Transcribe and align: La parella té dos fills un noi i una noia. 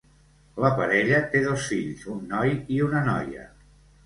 La 0.63 0.71
parella 0.79 1.19
té 1.33 1.41
dos 1.43 1.67
fills 1.73 2.07
un 2.15 2.25
noi 2.33 2.55
i 2.79 2.81
una 2.89 3.05
noia. 3.11 3.47